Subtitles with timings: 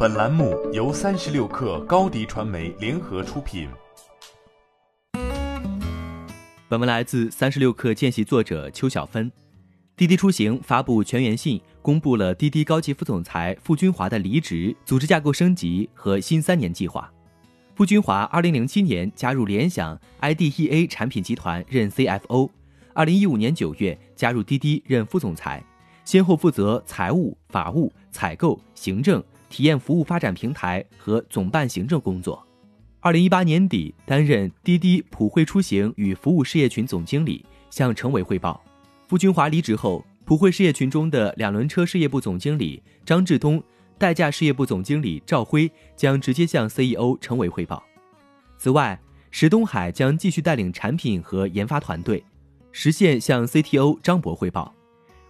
[0.00, 3.68] 本栏目由三十六氪高低传媒联合出品。
[6.68, 9.28] 本文来自三十六氪见习作者邱小芬。
[9.96, 17.12] 滴滴出行发布全员信，公布了滴滴高级副总裁傅军华的离职、组织架构升级和新三年计划。
[17.74, 22.48] 傅军华二零零七年加入联想 IDEA 产品集团任 CFO，
[22.94, 25.60] 二零一五年九月加入滴滴任副总裁，
[26.04, 32.44] 先后负责财务、法务、采购、行政、体验服务发展平台和总办行政工作。
[33.00, 38.62] 二零一八年底，担任滴滴普惠出行与服务事业群总经理，向程伟汇报。
[39.06, 43.62] 傅军华离职后，普惠事业群中的两轮车事业部总经理张志东、
[43.96, 47.82] 代驾事业部总经理赵辉将直接向 CEO 程伟汇报。
[48.58, 52.22] 此外，石东海将继续带领产品和研发团队，
[52.72, 54.74] 实现向 CTO 张博汇报。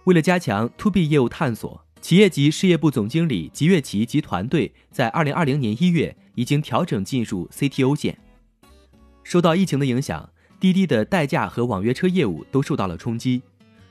[0.05, 6.15] 为了加强 To B 业务探索，企业级事业部总经理吉月奇及团队在二零二零年一月。
[6.39, 8.17] 已经调整进入 CTO 线。
[9.23, 13.41] 受到疫情的影响，滴滴的代驾和网约车业务都受到了冲击。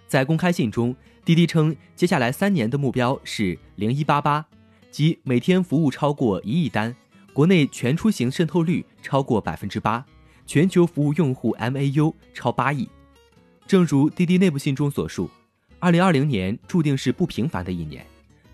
[0.07, 4.47] 在公开信中，滴滴称，接下来三年的目标是零一八八，
[4.91, 6.97] 即每天服务超过一亿单，
[7.35, 10.07] 国内全出行渗透率超过百分之八，
[10.47, 12.89] 全球服务用户 MAU 超八亿。
[13.67, 15.29] 正如滴滴内部信中所述，
[15.81, 18.05] 二零二零年注定是不平凡的一年，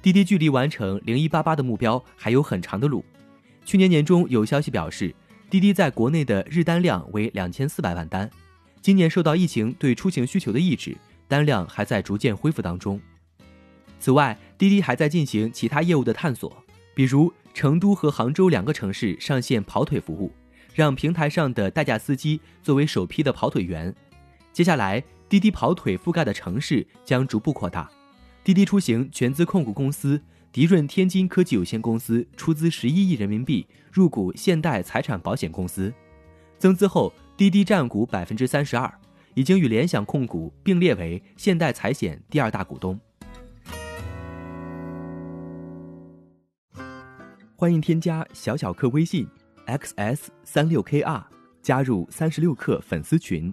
[0.03, 3.03] 滴滴距离完成零一八八的目标还有很长的路。
[3.65, 5.15] 去年年中有消息表示，
[5.49, 8.31] 滴滴在国内的日单量为两千四百万单。
[8.83, 10.95] 今年受到疫情对出行需求的抑制，
[11.27, 13.01] 单量还在逐渐恢复当中。
[13.99, 16.55] 此外，滴滴还在进行其他业务的探索，
[16.95, 20.31] 比如成都和杭州两个城市上线跑腿服务，
[20.75, 23.95] 让平台上的代驾司机作为首批的跑腿员。
[24.53, 27.91] 接下来，滴滴跑腿覆盖的城市将逐步扩大。
[28.43, 30.21] 滴滴出行全资控股公司。
[30.53, 35.93] 迪润天津科技有限公司出资十一亿人民币入股现代财产保险公司，
[36.59, 38.89] 增资后，滴滴占股百分之三十二，
[39.35, 42.97] 已经与联想控股并列为现代财险第二大股东。
[47.57, 49.27] 欢迎添加小小客微信
[49.67, 51.25] xs 三六 kr
[51.63, 53.53] 加入三十六氪粉丝群。